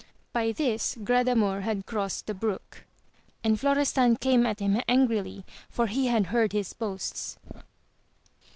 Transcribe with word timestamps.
By 0.33 0.51
this 0.51 0.95
Gradamor 0.95 1.61
had 1.61 1.85
crossed 1.85 2.25
the 2.25 2.33
brook, 2.33 2.85
and 3.43 3.59
Florestan 3.59 4.15
came 4.15 4.47
at 4.47 4.59
him 4.59 4.81
angrily, 4.87 5.45
for 5.69 5.85
he 5.85 6.07
had 6.07 6.25
heard 6.33 6.53
his 6.53 6.73
boasts. 6.73 7.37